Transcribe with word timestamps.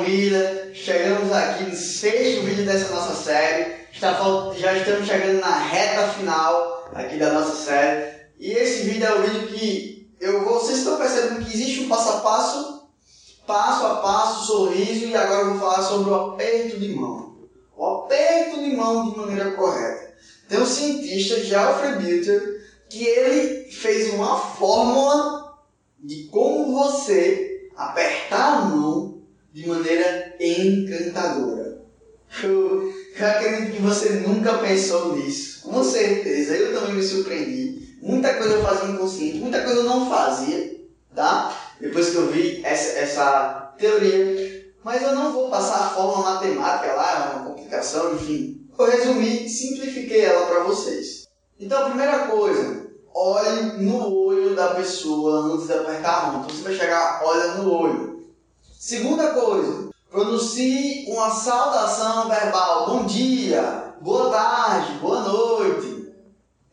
família, 0.00 0.70
chegamos 0.72 1.30
aqui 1.30 1.64
no 1.64 1.76
sexto 1.76 2.42
vídeo 2.42 2.64
dessa 2.64 2.94
nossa 2.94 3.14
série. 3.22 3.66
já 3.92 4.76
estamos 4.76 5.06
chegando 5.06 5.40
na 5.40 5.58
reta 5.58 6.08
final 6.08 6.90
aqui 6.94 7.18
da 7.18 7.32
nossa 7.32 7.54
série. 7.54 8.14
E 8.38 8.50
esse 8.50 8.84
vídeo 8.84 9.06
é 9.06 9.14
o 9.14 9.22
vídeo 9.22 9.48
que 9.48 10.10
eu 10.18 10.42
vocês 10.42 10.78
estão 10.78 10.96
percebendo 10.96 11.44
que 11.44 11.54
existe 11.54 11.80
um 11.80 11.88
passo 11.88 12.08
a 12.08 12.20
passo, 12.20 12.88
passo 13.46 13.86
a 13.86 13.96
passo, 13.96 14.46
sorriso, 14.46 15.04
e 15.06 15.14
agora 15.14 15.42
eu 15.42 15.50
vou 15.50 15.60
falar 15.60 15.82
sobre 15.82 16.10
o 16.10 16.14
aperto 16.14 16.78
de 16.78 16.94
mão. 16.94 17.36
O 17.76 17.84
aperto 17.84 18.58
de 18.58 18.74
mão 18.74 19.10
de 19.10 19.18
maneira 19.18 19.50
correta. 19.50 20.14
Tem 20.48 20.60
um 20.60 20.66
cientista, 20.66 21.44
Geoffrey 21.44 21.96
Bilter, 21.96 22.64
que 22.88 23.04
ele 23.04 23.70
fez 23.70 24.14
uma 24.14 24.38
fórmula 24.38 25.58
de 25.98 26.24
como 26.24 26.74
você 26.74 27.68
apertar 27.76 28.54
a 28.54 28.60
mão 28.62 29.09
de 29.52 29.66
maneira 29.66 30.34
encantadora. 30.40 31.80
Eu, 32.42 32.92
eu 33.18 33.26
acredito 33.26 33.76
que 33.76 33.82
você 33.82 34.10
nunca 34.20 34.58
pensou 34.58 35.16
nisso. 35.16 35.62
Com 35.62 35.82
certeza, 35.82 36.54
eu 36.54 36.72
também 36.72 36.94
me 36.94 37.02
surpreendi. 37.02 37.98
Muita 38.00 38.34
coisa 38.34 38.54
eu 38.54 38.62
fazia 38.62 38.90
inconsciente, 38.90 39.38
muita 39.38 39.62
coisa 39.62 39.80
eu 39.80 39.84
não 39.84 40.08
fazia, 40.08 40.80
tá? 41.14 41.54
Depois 41.80 42.10
que 42.10 42.16
eu 42.16 42.28
vi 42.28 42.64
essa, 42.64 42.98
essa 42.98 43.74
teoria. 43.76 44.60
Mas 44.82 45.02
eu 45.02 45.14
não 45.14 45.32
vou 45.32 45.50
passar 45.50 45.76
a 45.76 45.88
fórmula 45.90 46.34
matemática 46.34 46.94
lá, 46.94 47.32
uma 47.34 47.50
complicação, 47.50 48.14
enfim. 48.14 48.66
Eu 48.78 48.86
resumi 48.86 49.44
e 49.44 49.48
simplifiquei 49.48 50.22
ela 50.22 50.46
para 50.46 50.64
vocês. 50.64 51.28
Então, 51.58 51.82
a 51.82 51.86
primeira 51.86 52.20
coisa, 52.28 52.86
olhe 53.14 53.82
no 53.82 54.10
olho 54.10 54.54
da 54.54 54.74
pessoa 54.74 55.52
antes 55.52 55.66
de 55.66 55.74
apertar 55.74 56.18
a 56.18 56.26
mão. 56.28 56.44
Então, 56.44 56.56
você 56.56 56.62
vai 56.62 56.74
chegar, 56.74 57.20
olha 57.22 57.54
no 57.54 57.70
olho. 57.70 58.19
Segunda 58.82 59.34
coisa, 59.34 59.90
pronuncie 60.10 61.04
uma 61.06 61.28
saudação 61.28 62.30
verbal. 62.30 62.86
Bom 62.86 63.04
dia, 63.04 63.92
boa 64.00 64.30
tarde, 64.30 64.94
boa 65.02 65.20
noite. 65.20 66.10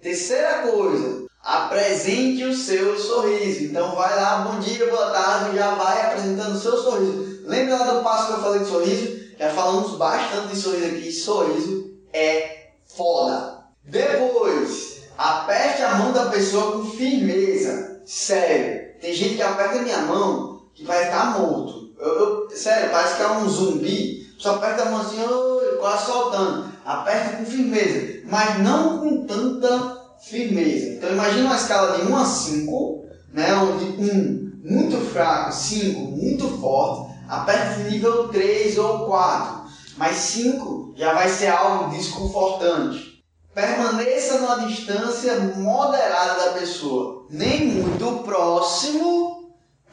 Terceira 0.00 0.68
coisa, 0.70 1.26
apresente 1.42 2.44
o 2.44 2.54
seu 2.54 2.96
sorriso. 2.96 3.64
Então 3.64 3.96
vai 3.96 4.14
lá, 4.14 4.36
bom 4.42 4.60
dia, 4.60 4.88
boa 4.88 5.10
tarde, 5.10 5.56
já 5.56 5.74
vai 5.74 6.06
apresentando 6.06 6.54
o 6.54 6.60
seu 6.60 6.80
sorriso. 6.80 7.40
Lembra 7.44 7.76
lá 7.76 7.94
do 7.94 8.04
passo 8.04 8.26
que 8.28 8.32
eu 8.34 8.42
falei 8.42 8.60
de 8.60 8.66
sorriso? 8.66 9.20
Já 9.36 9.50
falamos 9.50 9.98
bastante 9.98 10.54
de 10.54 10.60
sorriso 10.60 10.86
aqui. 10.86 11.10
Sorriso 11.10 11.90
é 12.12 12.68
foda. 12.84 13.64
Depois, 13.82 15.02
aperte 15.18 15.82
a 15.82 15.96
mão 15.96 16.12
da 16.12 16.26
pessoa 16.26 16.70
com 16.70 16.84
firmeza. 16.84 18.00
Sério, 18.06 18.94
tem 19.00 19.12
gente 19.12 19.34
que 19.34 19.42
aperta 19.42 19.82
minha 19.82 20.02
mão 20.02 20.68
que 20.72 20.84
vai 20.84 21.06
ficar 21.06 21.36
morto. 21.36 21.85
Eu, 21.98 22.48
eu, 22.48 22.50
sério, 22.50 22.90
parece 22.90 23.16
que 23.16 23.22
é 23.22 23.30
um 23.30 23.48
zumbi. 23.48 24.26
Só 24.38 24.56
aperta 24.56 24.82
a 24.82 24.90
mão 24.90 25.00
assim, 25.00 25.22
oh, 25.24 25.78
quase 25.78 26.06
soltando. 26.06 26.70
Aperta 26.84 27.36
com 27.36 27.46
firmeza, 27.46 28.20
mas 28.24 28.58
não 28.60 28.98
com 28.98 29.26
tanta 29.26 29.96
firmeza. 30.22 30.90
Então 30.90 31.10
imagina 31.10 31.46
uma 31.46 31.56
escala 31.56 31.98
de 31.98 32.10
1 32.10 32.16
a 32.16 32.24
5, 32.24 33.04
né, 33.32 33.54
onde 33.54 33.84
1 33.84 34.46
muito 34.62 34.98
fraco, 35.12 35.52
5 35.52 36.00
muito 36.00 36.48
forte, 36.58 37.14
aperta 37.28 37.88
nível 37.88 38.28
3 38.28 38.78
ou 38.78 39.06
4. 39.06 39.66
Mas 39.96 40.16
5 40.16 40.92
já 40.96 41.14
vai 41.14 41.28
ser 41.28 41.48
algo 41.48 41.90
desconfortante. 41.90 43.16
Permaneça 43.54 44.38
numa 44.38 44.66
distância 44.66 45.38
moderada 45.56 46.44
da 46.44 46.52
pessoa, 46.58 47.26
nem 47.30 47.68
muito 47.68 48.22
próximo 48.22 49.35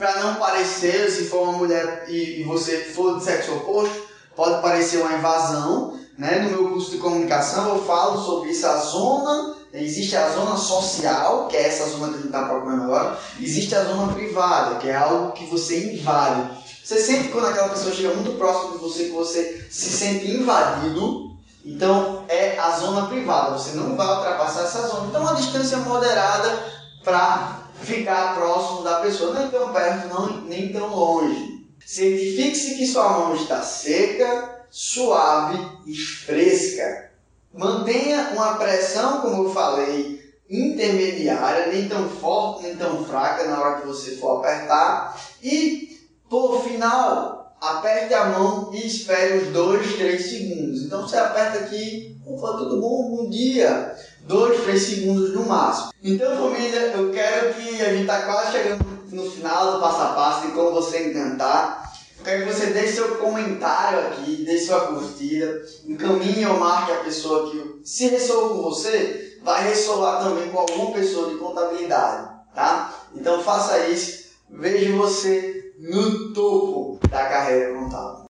para 0.04 0.22
não 0.22 0.36
parecer, 0.36 1.10
se 1.10 1.30
for 1.30 1.44
uma 1.44 1.60
mulher 1.60 2.04
e, 2.10 2.42
e, 2.42 2.44
você 2.44 2.78
for 2.94 3.18
de 3.18 3.24
sexo 3.24 3.54
oposto, 3.54 4.04
pode 4.36 4.62
parecer 4.62 4.98
uma 4.98 5.14
invasão. 5.14 5.98
Né? 6.18 6.40
No 6.40 6.50
meu 6.50 6.70
curso 6.72 6.92
de 6.92 6.98
comunicação 6.98 7.70
eu 7.70 7.86
falo 7.86 8.22
sobre 8.22 8.50
isso, 8.50 8.68
a 8.68 8.76
zona, 8.76 9.56
existe 9.74 10.18
a 10.18 10.30
zona 10.30 10.58
social, 10.58 11.48
que 11.48 11.56
é 11.56 11.68
essa 11.68 11.90
zona 11.90 12.10
que 12.10 12.16
a 12.16 12.18
gente 12.18 12.26
está 12.26 12.44
procurando 12.44 12.84
agora, 12.84 13.18
existe 13.40 13.74
a 13.74 13.86
zona 13.86 14.12
privada, 14.14 14.76
que 14.76 14.90
é 14.90 14.96
algo 14.96 15.32
que 15.32 15.46
você 15.46 15.94
invade. 15.94 16.50
Você 16.84 17.00
sente 17.00 17.30
quando 17.30 17.48
aquela 17.48 17.70
pessoa 17.70 17.96
chega 17.96 18.14
muito 18.14 18.38
próximo 18.38 18.74
de 18.74 18.80
você, 18.80 19.06
que 19.06 19.12
você 19.12 19.66
se 19.72 19.90
sente 19.90 20.30
invadido, 20.30 21.32
então 21.64 22.26
é 22.28 22.60
a 22.60 22.72
zona 22.72 23.08
privada, 23.08 23.58
você 23.58 23.72
não 23.72 23.96
vai 23.96 24.18
ultrapassar 24.18 24.64
essa 24.64 24.86
zona. 24.86 25.08
Então 25.08 25.22
uma 25.22 25.36
distância 25.36 25.78
moderada 25.78 26.60
para 27.06 27.63
ficar 27.84 28.36
próximo 28.36 28.84
da 28.84 29.00
pessoa, 29.00 29.38
nem 29.38 29.50
tão 29.50 29.74
perto, 29.74 30.08
não, 30.08 30.42
nem 30.42 30.72
tão 30.72 30.88
longe. 30.94 31.68
Certifique-se 31.86 32.76
que 32.76 32.88
sua 32.88 33.10
mão 33.10 33.36
está 33.36 33.62
seca, 33.62 34.66
suave 34.70 35.60
e 35.86 35.96
fresca. 35.96 37.12
Mantenha 37.54 38.32
uma 38.34 38.56
pressão, 38.56 39.22
como 39.22 39.44
eu 39.44 39.54
falei, 39.54 40.20
intermediária, 40.50 41.72
nem 41.72 41.88
tão 41.88 42.10
forte, 42.10 42.64
nem 42.64 42.76
tão 42.76 43.04
fraca 43.06 43.46
na 43.46 43.62
hora 43.62 43.82
que 43.82 43.88
você 43.88 44.16
for 44.16 44.40
apertar. 44.40 45.22
E, 45.42 46.00
por 46.30 46.64
final, 46.64 47.56
aperte 47.62 48.14
a 48.14 48.26
mão 48.26 48.72
e 48.74 48.88
espere 48.88 49.38
os 49.38 49.48
2, 49.50 49.96
3 49.98 50.22
segundos. 50.22 50.84
Então 50.84 51.02
você 51.02 51.18
aperta 51.18 51.60
aqui, 51.60 52.18
opa, 52.26 52.58
tudo 52.58 52.82
bom? 52.82 53.16
Bom 53.16 53.30
dia 53.30 53.96
dois, 54.26 54.62
três 54.64 54.82
segundos 54.82 55.34
no 55.34 55.46
máximo. 55.46 55.94
Então, 56.04 56.36
família, 56.38 56.94
eu 56.96 57.12
quero 57.12 57.54
que 57.54 57.82
a 57.82 57.90
gente 57.90 58.02
está 58.02 58.24
quase 58.24 58.52
chegando 58.54 58.86
no 59.12 59.30
final 59.30 59.74
do 59.74 59.80
passo 59.80 60.02
a 60.02 60.08
passo 60.08 60.48
de 60.48 60.54
como 60.54 60.72
você 60.72 61.10
encantar. 61.10 61.94
Eu 62.18 62.24
quero 62.24 62.46
que 62.46 62.54
você 62.54 62.68
deixe 62.68 62.94
seu 62.94 63.18
comentário 63.18 64.00
aqui, 64.00 64.44
deixe 64.46 64.68
sua 64.68 64.88
curtida, 64.88 65.62
encaminhe 65.86 66.46
ou 66.46 66.58
marque 66.58 66.92
a 66.92 67.04
pessoa 67.04 67.52
que, 67.52 67.82
se 67.84 68.08
ressoou 68.08 68.50
com 68.50 68.62
você, 68.64 69.38
vai 69.44 69.68
ressoar 69.68 70.24
também 70.24 70.50
com 70.50 70.60
alguma 70.60 70.94
pessoa 70.94 71.30
de 71.30 71.36
contabilidade, 71.38 72.30
tá? 72.56 72.94
Então 73.14 73.44
faça 73.44 73.88
isso. 73.88 74.24
Vejo 74.50 74.96
você 74.98 75.74
no 75.80 76.32
topo 76.34 77.00
da 77.10 77.26
carreira 77.26 77.74
contábil. 77.74 78.22